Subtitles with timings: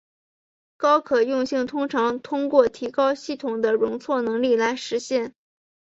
[0.77, 5.35] 高可用性通常通过提高系统的容错能力来实现。